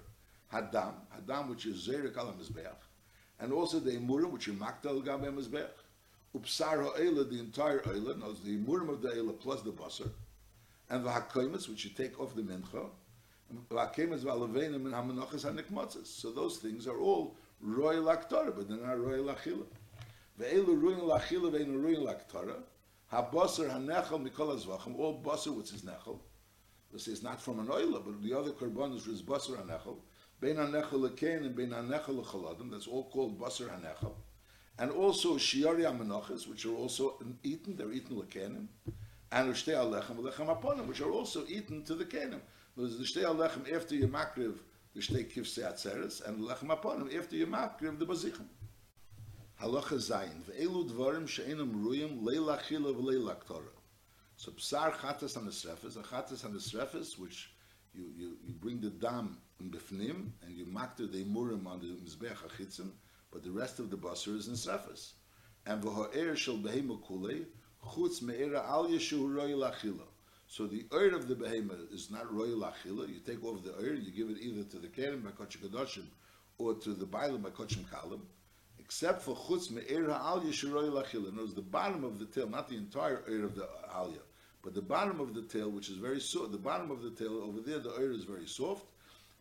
[0.53, 2.77] Hadam, hadam which is zerek al mizbeach,
[3.40, 5.68] and also the imurim which are maktal gam mizbeach.
[6.37, 10.11] Upsar ha'ela, the entire oila, no, the imurim of the oila plus the basar,
[10.88, 12.88] and the hakoimus which you take off the mincha,
[13.70, 16.07] v'hakemes v'alevenim and hamenachas hanikmatzes.
[16.07, 19.64] So those things are all roy laktora, but they're not roy lachila.
[20.38, 22.57] Ve'elu ruin lachila ve'enu ruin laktora.
[23.12, 26.20] Habasar hanechel mikol azvachim, all basar which is nechel.
[26.92, 29.96] This is not from an oila, but the other korbanos is basar hanechel.
[30.40, 34.14] Bein hanechel lekain and bein hanechel lechaladim, that's all called basar hanechel.
[34.79, 38.66] And also shiari amenachas, which are also eaten, they're eaten lekainim.
[39.31, 42.40] And ushtei alechem alechem aponim, which are also eaten to the kainim.
[42.74, 44.57] There's the shtei after your makriv,
[44.94, 48.46] the shtei kivsei atzeres, and lechem aponim after your makriv, the bazichim.
[49.61, 53.74] Halacha Zayin, ve'elu dvarim she'enam ruyim leila chila v'leila ktora.
[54.37, 57.50] So psar chatas on the a chatas on the srefes, which
[57.92, 59.37] you, you, you bring the dam
[59.68, 62.90] bifnim, and you makter the imurim on the mizbeach achitzim,
[63.33, 65.12] but the rest of the basar is in srefes.
[65.66, 67.44] And v'ho'er shel behema kulei,
[67.85, 70.07] chutz me'era al yeshu roi lachila.
[70.46, 73.94] So the oir of the behema is not roi lachila, you take off the oir,
[73.94, 76.05] you give it either to the keren by kochim
[76.59, 78.20] or to the bailam by kochim kalim,
[78.79, 81.33] except for chutz me'er ha'alya shiroi lachila.
[81.35, 84.20] Notice the bottom of the tail, not the entire ear of the alya,
[84.62, 86.53] but the bottom of the tail, which is very soft.
[86.53, 88.85] The bottom of the tail over there, the ear is very soft,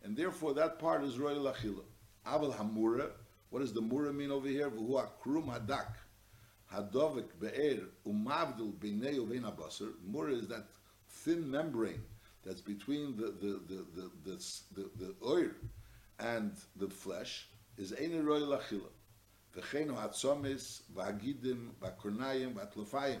[0.04, 1.84] and therefore that part is roi lachila.
[2.26, 3.10] Aval hamura.
[3.50, 4.70] What does the mura mean over here?
[4.70, 5.94] V'hu akrum hadak.
[6.72, 9.92] Hadovik be'er umavdil b'nei uvein abasar.
[10.06, 10.66] Mura is that
[11.08, 12.02] thin membrane
[12.44, 14.36] that's between the the the the the,
[14.74, 15.50] the, the oil
[16.18, 18.90] and the flesh is ein roi lachila.
[19.56, 23.20] V'cheinu hatzomis, v'hagidim, v'akornayim, v'atlofayim.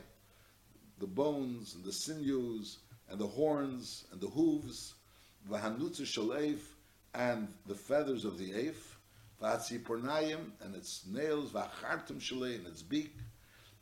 [0.98, 4.94] The bones and the sinews and the horns and the hooves,
[5.48, 6.58] v'hanutzu shaleif,
[7.14, 8.96] and the feathers of the aif,
[9.40, 13.14] v'hatzipornayim, and its nails, v'achartim shalei, and its beak,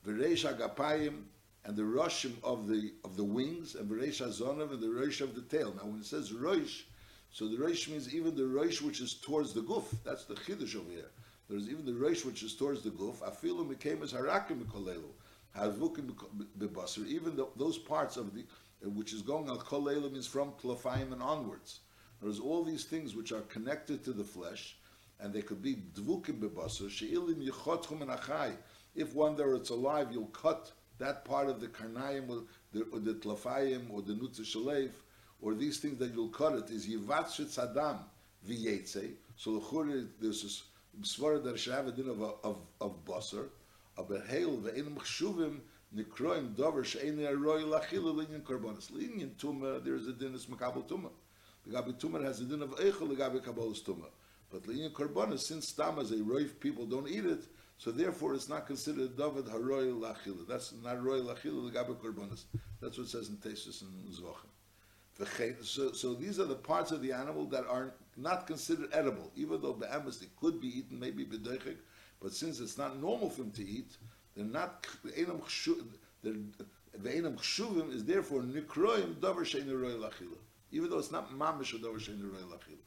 [0.06, 1.22] v'reish agapayim,
[1.64, 5.34] and the roshim of the of the wings, and v'reish azonav, and the rosh of
[5.34, 5.74] the tail.
[5.74, 6.82] Now when it says rosh,
[7.30, 9.84] so the rosh means even the rosh which is towards the guf.
[10.04, 11.10] That's the chiddush over here.
[11.48, 13.16] There's even the reish which is towards the guf.
[13.20, 15.12] Afilu became as harakim mikolelu.
[17.08, 18.44] Even the, those parts of the
[18.84, 21.80] Uh, which is going on kolelu means from tlafayim and onwards.
[22.22, 24.76] There's all these things which are connected to the flesh,
[25.20, 26.88] and they could be dvukim bebasar.
[26.88, 28.56] Sheilim yichotchum and achai.
[28.94, 33.00] If one there it's alive, you'll cut that part of the karnayim or the, or
[33.00, 34.90] the tlafayim or the nutza shaleif,
[35.40, 37.98] or these things that you'll cut it is yivatshit sadam
[38.48, 39.12] v'yetze.
[39.36, 40.62] So the there's this
[41.02, 43.48] Svara der Shav din of of of basar,
[43.96, 45.60] aber heil ve in machshuvim
[45.94, 50.86] nikroim dover shein roy lachil linyan karbonis linyan tumah, there is a din is makabel
[50.86, 51.10] tuma
[51.66, 54.06] the gabi tuma has a din of eichel the gabi kabel tuma
[54.50, 57.44] but linyan karbonis since tam as a roif people don't eat it
[57.78, 60.46] so therefore it's not considered david haroy lachil.
[60.46, 62.44] That's not roy lachil the gabi karbonis
[62.80, 64.50] that's what it says in tesis and zvachim
[65.62, 69.60] so, so these are the parts of the animal that are not considered edible, even
[69.60, 71.76] though be'emes they could be eaten, maybe b'deichik,
[72.20, 73.96] but since it's not normal for them to eat,
[74.38, 75.40] they're not, the enam
[77.36, 80.38] chshuvim is therefore nikroim davar shein roy lachila,
[80.70, 82.78] even though it's not mamish davar shein roy lachila.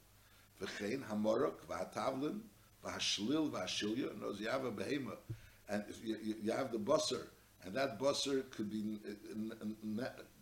[0.61, 2.39] V'chein hamorok v'hatavlin
[2.85, 4.11] v'hashlil v'hashilya.
[4.13, 5.17] In you have a behema,
[5.67, 7.27] and you, you, you have the busser,
[7.65, 8.97] and that busser could be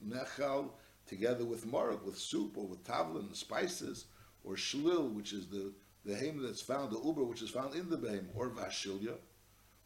[0.07, 0.69] nechal
[1.07, 4.05] together with mark, with soup, or with tavlin, spices,
[4.43, 5.73] or shlil, which is the
[6.05, 9.17] the hem that's found, the uber, which is found in the behem, or vashilya,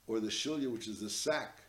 [0.07, 1.59] or the shilya, which is the sack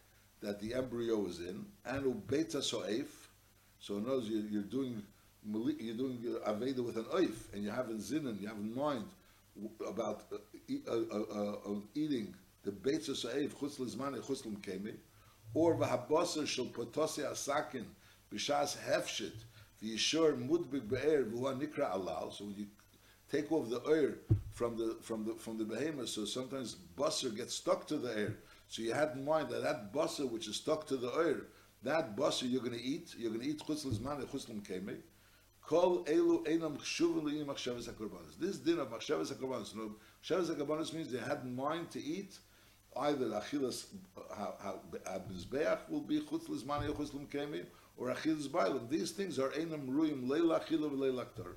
[0.40, 3.30] that the embryo is in, and ubeta so'ef.
[3.78, 5.02] So words, you're, doing
[5.44, 9.04] you're doing aveda with an oif, and you have in zinin, you have in mind
[9.86, 10.36] about uh,
[10.88, 14.94] uh, uh, uh, eating the beitza so'ef chutz lizmane chutz kemi,
[15.52, 17.84] or v'habosar shel potose asakin
[18.32, 19.44] b'shas hefshit
[19.82, 22.32] v'yishor mudbik be'er v'huwa nikra alal.
[22.32, 22.66] So you
[23.34, 24.18] take off the air
[24.52, 28.36] from the from the from the behemoth, so sometimes busser gets stuck to the air.
[28.68, 31.38] So you had in mind that that busser which is stuck to the air,
[31.82, 34.96] that busser you're going to eat, you're going to eat chutz lizmane chutz kemi.
[35.66, 38.38] Kol elu einam chshuvin li'im machshavas hakorbanos.
[38.38, 42.38] This din of machshavas hakorbanos, no, machshavas hakorbanos means they had in mind to eat
[42.96, 43.86] either achilas
[44.30, 47.64] ha-mizbeach will be chutz lizmani or chutz kemi,
[47.96, 48.88] or achilas bailam.
[48.88, 51.54] These things are einam ruim leila achila v'leila aktar.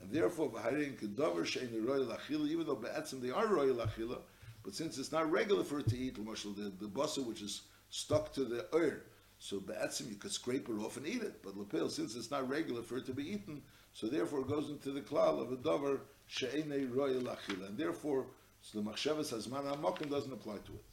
[0.00, 4.18] And therefore, v'harein kedover she'en royal even though be'etzim they are royal achila,
[4.62, 8.32] but since it's not regular for it to eat, the, the basa which is stuck
[8.34, 9.04] to the ear,
[9.38, 11.42] so be'etzim you could scrape it off and eat it.
[11.42, 14.70] But lepel, since it's not regular for it to be eaten, so therefore it goes
[14.70, 17.68] into the klal of a dover she'en royal achila.
[17.68, 18.26] And therefore,
[18.60, 20.84] so the machshavas hazman ha'mokim doesn't apply to it.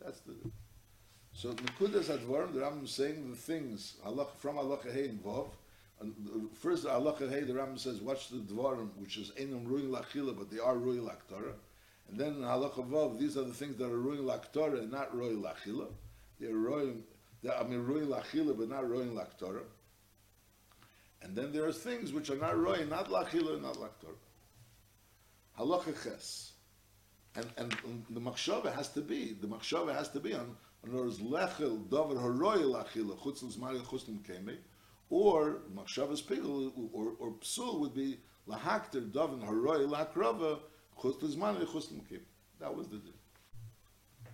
[0.00, 0.34] That's the...
[1.34, 3.96] So Nekudas Advarim, the Rambam is saying the things
[4.38, 5.56] from halacha hey involved.
[6.00, 9.66] And uh, the- first halacha hey, the Rambam says, watch the Dvarim, which is enum
[9.66, 11.54] ruin lachila, but they are ruin laktara.
[12.08, 15.42] And then in vav, these are the things that are ruin laktara and not ruin
[15.42, 15.86] lachila.
[16.40, 17.02] They're ruin,
[17.42, 19.62] they're, I mean ruin lachila, but not ruin laktara.
[21.20, 24.16] And then there are things which are not ruin, not lachila, not laktara.
[25.58, 26.52] Halacha ches.
[27.34, 30.90] And, and um, the machshava has to be, the machshava has to be on, in
[30.90, 34.56] other words, lechel, davar haroy lachila, chutz l'zmari chutz keme,
[35.10, 38.18] or machshava's pigel, or, or psul would be
[38.48, 40.58] lahakter davar haroy lakrava,
[41.00, 42.20] chutz l'zmari chutz keme.
[42.60, 43.12] That was the din.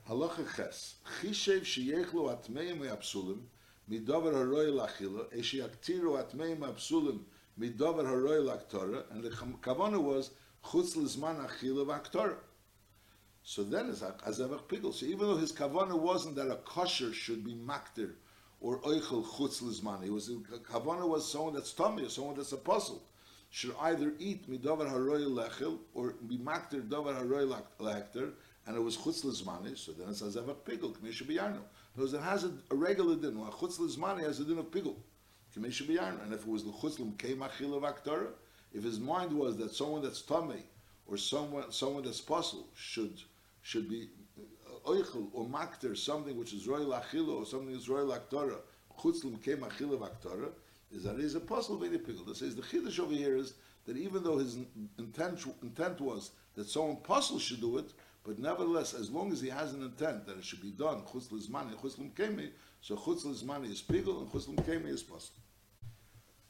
[0.09, 3.41] Halacha ches, chishev sheyechlu atmeim me'apsulim,
[3.91, 7.21] midavar haroy lachila, eshiaktiru atmeim me'apsulim,
[7.59, 10.31] midavar haroy laktora, and the kavana was
[10.65, 12.37] chutz l'zman achila v'aktora.
[13.45, 14.93] So then it's like azevach pigel.
[14.93, 18.15] So even though his kavana wasn't that a kosher should be makter
[18.65, 20.31] or oichel chutz lizman, it was
[20.71, 23.03] kavana was someone that's tummy someone that's apostle
[23.51, 27.45] should either eat midavar haroy lechel or be makter davar haroy
[27.79, 28.31] lechter,
[28.67, 29.77] and it was chutz lizmani.
[29.77, 31.61] So then it it's azevach pigel k'mesha biyarno.
[31.95, 33.39] Because it has a, a regular din.
[33.39, 34.97] Well, chutz lizmani has a din of pigel
[35.55, 36.25] k'mesha biyarno.
[36.25, 38.29] And if it was the chutz lim kei machil of aktora,
[38.73, 40.63] if his mind was that someone that's tummy
[41.07, 43.21] or someone someone that's apostle should
[43.61, 44.09] should be
[44.87, 48.59] oichel or makter something which is royal achila or something is royal aktora
[48.99, 50.51] chutzlim came achila aktora
[50.93, 52.25] is that is a possible way to pickle.
[52.25, 53.55] That says the chiddush over here is
[53.87, 54.59] that even though his
[54.99, 57.93] intent intent was that someone possible should do it,
[58.25, 61.29] but nevertheless, as long as he has an intent that it should be done chutz
[61.29, 65.43] lizmani chutzlim kemi, so chutz lizmani is pickle and chutzlim kemi is possible.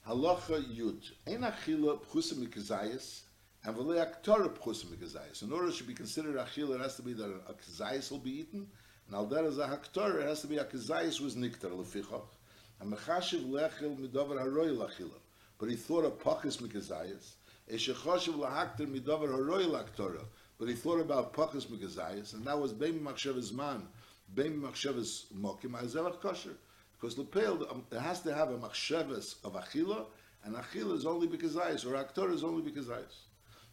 [0.07, 1.03] Halacha yud.
[1.27, 3.23] Ein achila pchusim mikazayis
[3.67, 5.43] and v'le aktora pchusim mikazayis.
[5.43, 8.41] In order to be considered achila, it has to be that a kazayis will be
[8.41, 8.67] eaten,
[9.07, 12.27] and al der as a haktora, it has to be a kazayis was niktar lefichach.
[12.81, 15.19] And mechashiv lechel midavar haroy lachila.
[15.59, 17.33] But he thought of pachis mikazayis.
[17.73, 20.25] Eshechashiv lahakter midavar haroy laktora.
[20.59, 23.89] But he thought about pachis mikazayis, and that was beim machshavas man,
[24.35, 26.57] beim machshavas mokim, azevach kosher.
[26.93, 30.05] Because lepel, um, it has to have a machshavas of achila,
[30.45, 32.91] and achila is only because or aktor is only because.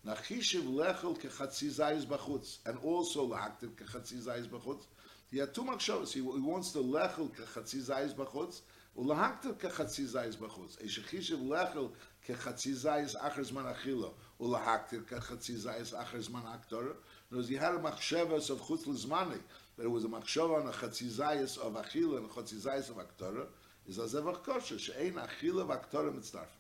[0.05, 4.85] Nachishiv lechel kechatzi zayis bachutz, and also lahakter kechatzi zayis bachutz.
[5.29, 6.13] He had two machshavas.
[6.13, 8.61] He, wants the lechel kechatzi zayis bachutz,
[8.95, 10.77] ולהקטר כחצי זייס בחוץ.
[10.79, 11.87] איש חישב לחל
[12.25, 14.07] כחצי זייס אחר זמן אכילה,
[14.39, 16.83] ולהקטר כחצי זייס אחר זמן אקטור.
[17.29, 19.39] Because he had a machshevas of chutz lizmani,
[19.77, 22.89] but it was a machshava on a chatzi zayis of achila and a chatzi zayis
[22.89, 23.45] of aktora,
[23.87, 26.51] is a zevach kosher, she'ein achila v'aktora mitzdarf.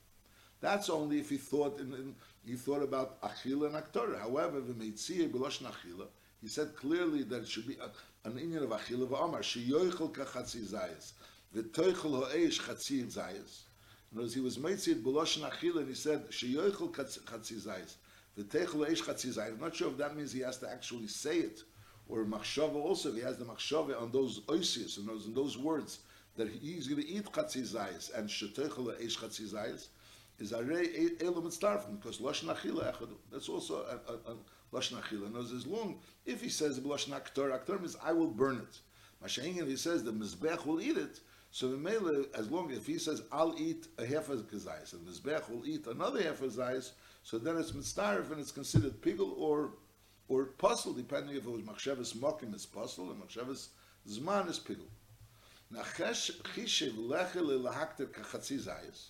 [0.61, 4.19] That's only if he thought in, in, he thought about achila and aktora.
[4.19, 6.07] However, the v'meitziyah b'loshen achila,
[6.41, 7.77] he said clearly that it should be
[8.25, 11.13] an inyan of achila v'amar, she'yoichel kachatzi zayis.
[11.55, 13.63] V'toichel ha'eish chatzi zayis.
[14.11, 17.95] In other words, he was meitzid b'loshen achila, and he said, she'yoichel chatzi zayis.
[18.39, 19.53] V'toichel ha'eish chatzi zayis.
[19.53, 21.61] I'm not sure if that means he has to actually say it,
[22.09, 25.99] or machshava also, he has the machshava on those oisius, and those, those words,
[26.37, 29.89] that he's going to eat chatzi zayis, and she'toichel ha'eish chatzi zayis,
[30.41, 33.15] is arei elam mitzdarfen, because loshen achila echadu.
[33.31, 34.35] That's also a, a, a
[34.73, 38.57] Lashon Achila knows as long, if he says Lashon Aktor, Aktor means I will burn
[38.57, 38.79] it.
[39.25, 41.19] Masha'ingin, if he says the Mizbech will eat it,
[41.51, 45.05] so the Mele, as long if he says I'll eat a half a kazayis, and
[45.05, 46.91] Mizbech will eat another half a zayis,
[47.23, 49.73] so then it's mitzdarif and it's considered pigul or
[50.29, 53.67] or puzzle, depending if it was machshavas mokim is puzzle and machshavas
[54.07, 54.87] zman is pigul.
[55.69, 59.07] Now chishiv lechel lahakter kachatzi zayis.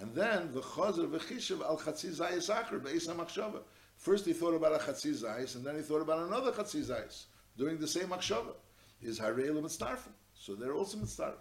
[0.00, 3.60] And then the chazer v'chishiv al chatzi zayis acher be'esa machshava.
[3.96, 7.24] First he thought about a chatzi zayis, and then he thought about another chatzi zayis
[7.56, 8.54] during the same machshava.
[9.00, 10.12] Is harei mitzdarfim.
[10.34, 11.34] So they're also mitzdarf.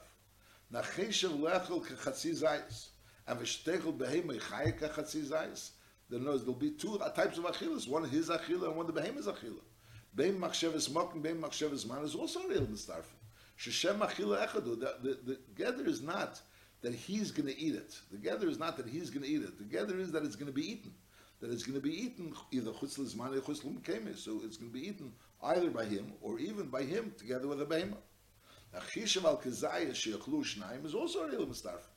[0.71, 2.87] Now chishiv lechel kachatzi zayis.
[3.27, 5.71] And v'shtechel behemei chayek kachatzi zayis
[6.09, 7.87] then knows there'll be two types of achilas.
[7.87, 9.59] One his achila and one the behemoth's achila.
[10.15, 13.03] Bein machshavas mokim, bein machshavas man is also real mistarfim.
[13.59, 14.79] Sheshem achila echadu.
[14.79, 16.39] The, the, the gather is not
[16.87, 17.99] that he's going to eat it.
[18.13, 19.57] The gather is not that he's going to eat it.
[19.57, 20.93] The gather is that it's going to be eaten.
[21.41, 24.17] That it's going to be eaten either chutz lizman or chutz keme.
[24.17, 25.11] So it's going to be eaten
[25.43, 27.97] either by him or even by him together with a behemoth.
[28.73, 31.91] Achishav al kazayas sheyachlu shnaim is also real mistarfim.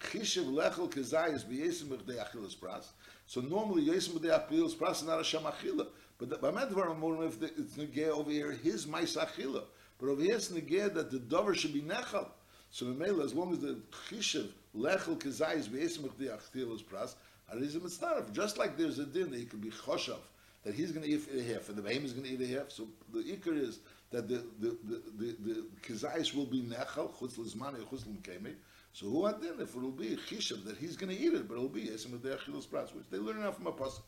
[0.00, 2.86] Chishiv lechel kazayas b'yesim b'chdei achilas pras.
[3.26, 5.86] So normally Yosem B'dei Apil is Pras not Hashem Achila.
[6.18, 9.62] But the Bamedvar Amurim, if it's Negeh over here, his Mais Achila.
[10.00, 12.26] But over here it's Negeh that the Dover should be Nechal.
[12.72, 17.14] So Memela, as long as the Chishev, Lechel Kezayis, B'yesem B'dei Achila is Pras,
[17.54, 18.32] Arizim Mitzdarif.
[18.32, 20.18] Just like there's a din that he could be Choshav,
[20.64, 22.58] that he's going to eat a half, and the Behem is going to eat a
[22.58, 22.70] half.
[22.70, 23.78] So the Iker is
[24.10, 28.54] that the, the, the, the, the Kezayis will be Nechal, Chutz Lizmani, Chutz L'Mkemei,
[28.94, 31.48] so who had then if it will be chishav that he's going to eat it,
[31.48, 34.02] but it will be esim of the pras, which they learn enough from a pasuk.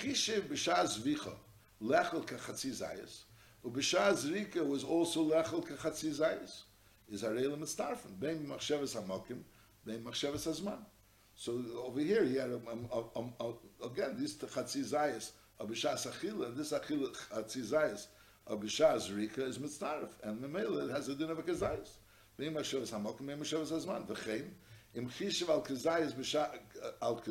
[0.00, 1.32] Chishav b'shaz vicha
[1.80, 3.22] lechel kachatzi zayis,
[3.64, 6.62] ub'shaz rika was also lechel kachatzi zayis.
[7.10, 8.18] is Harel and Starfen.
[8.18, 9.40] Ben Machshavas Hamokim,
[9.84, 10.78] Ben Machshavas Hazman.
[11.34, 12.60] So over here, he had, a,
[12.92, 18.06] a, a, again, this Chatzi Zayas, Abishas Achila, and this akhil Chatzi Zayas,
[18.48, 21.96] Abishas Rika is Mitzaref, and the male has a din of a Kazayas.
[22.36, 24.06] Ben Machshavas Hamokim, Ben Machshavas Hazman.
[24.06, 24.48] V'chein,
[24.94, 26.14] im Chishav al Kazayas,
[27.02, 27.22] al,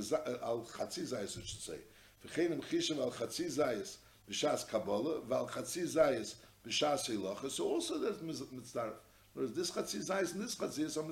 [0.43, 1.79] al Chatzi Zayas, I should say.
[2.25, 3.97] V'chein im Chishav al Chatzi Zayas,
[4.29, 6.35] Bishas Kabbalah, ועל חצי זייס
[6.65, 8.95] בשעה הילוכה, so also that's mitzdarf.
[9.35, 11.03] Whereas this chatzi zayis and this chatzi is a.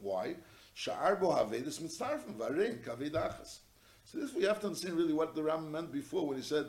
[0.00, 0.36] Why?
[0.76, 3.60] Sha'ar bo havedis mitzarefim varein kaved achas.
[4.04, 6.66] So this we have to understand really what the Ram meant before when he said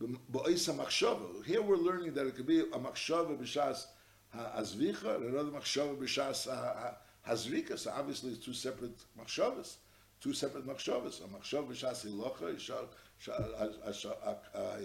[0.00, 1.44] ha-machshava.
[1.44, 3.86] Here we're learning that it could be a machshava b'shas
[4.34, 7.78] hazvicha and another machshava b'shas ha-hazrika.
[7.78, 9.76] So obviously it's two separate machshavas.
[10.20, 11.24] Two separate machshavas.
[11.24, 12.56] A machshava b'shas hilocha, a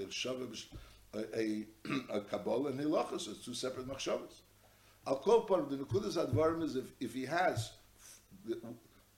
[0.05, 0.65] shava
[1.13, 4.41] a, a, a, a Kabbalah and Hilachas, so it's two separate machshavas.
[5.07, 7.71] I'll call part of the Nekudas Advarim is if, if he has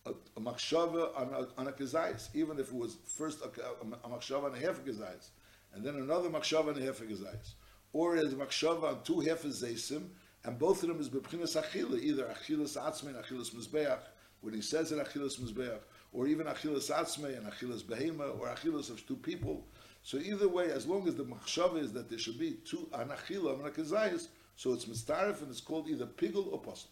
[0.06, 4.10] a, a machshava on a, on a kezayis, even if it was first a, a,
[4.10, 5.30] machshava on a half kezayis,
[5.74, 7.54] and then another machshava on a half a kezayis
[7.94, 10.04] or as machshava on two hefes zaysim,
[10.44, 14.00] and both of them is bepchinas achila, either achilas atzmei and achilas mizbeach,
[14.42, 15.80] when he says it achilas mizbeach,
[16.14, 19.66] or even achilas atzmei and achilas behema, or achilas of two people.
[20.04, 23.10] So either way, as long as the machshava is that there should be two an
[23.10, 24.28] achila and a kezayis,
[24.60, 26.88] so it's mistarif and it's called either pigul or posel.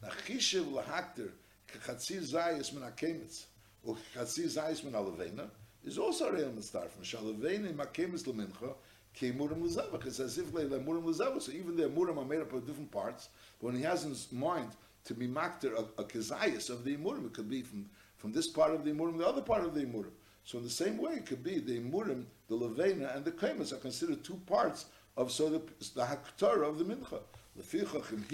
[0.00, 1.30] Now chishiv lahakter
[1.66, 3.46] kachatzi zayis min akemitz,
[3.82, 5.48] or kachatzi zayis min alavena,
[5.84, 6.90] is also a real mistarif.
[7.02, 8.74] Mishalavena makemitz lemincha,
[9.36, 10.06] Murim Lezavach.
[10.06, 11.42] It's as if like Murim Lezavach.
[11.42, 13.28] So even the Murim are made up of different parts.
[13.60, 14.70] But when he has in his mind
[15.06, 17.86] to be makter a, a kezayis of the Murim, it could be from,
[18.18, 20.12] from this part of the Murim, the other part of the Murim.
[20.44, 23.72] So in the same way, it could be the Murim, the Levena, and the Kemas
[23.72, 24.84] are considered two parts
[25.16, 25.62] of so the,
[25.94, 27.20] the Haktar of the Mincha.
[27.56, 28.24] the Lefichach im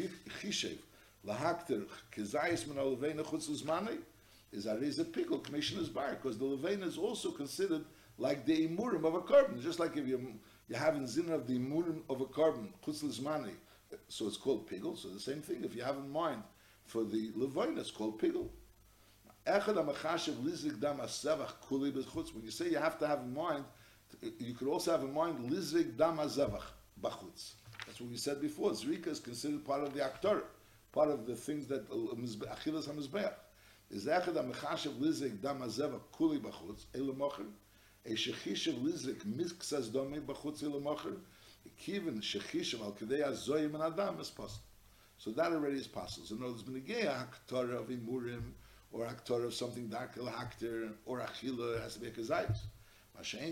[0.41, 0.79] Chishev,
[1.27, 3.99] lahakter kezayis min levena chutz uzmani,
[4.53, 7.85] is a reza pickle, commissioner's bar, because the levena is also considered
[8.19, 10.35] like the imurim of a carbon, just like if you
[10.69, 13.53] you have in zin of the imurim of a carbon, chutzlis mani,
[14.09, 14.97] so it's called pigel.
[14.97, 16.43] So the same thing, if you have in mind
[16.87, 18.49] for the levain, it's called pigel.
[19.47, 19.57] When
[22.45, 23.65] you say you have to have in mind,
[24.39, 26.63] you could also have in mind lizvig dam azevach
[27.03, 27.53] bachutz.
[27.87, 28.71] That's what we said before.
[28.71, 30.43] Zrika is considered part of the aktor,
[30.93, 31.95] part of the things that uh,
[32.55, 33.35] achilas hamizbeach.
[33.91, 37.47] Is echad amachashav lizvig dam azevach kuli bachutz elamocher
[38.07, 41.17] a shechishav lizik miksas dome b'chutz ilamacher,
[41.79, 44.65] kiven shechishav al kedei azoyim and adam is possible.
[45.19, 46.27] So that already is possible.
[46.27, 48.53] So no, there's been a gay haktor of imurim,
[48.91, 52.59] or haktor of something dark hakter, or achila, has to be a kazayis.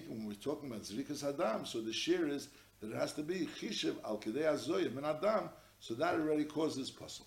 [0.09, 2.49] When we're talking about zrikas adam, so the shear is
[2.81, 5.51] that it has to be chishav al kedei azoyim and adam,
[5.81, 7.27] so that already causes puzzle.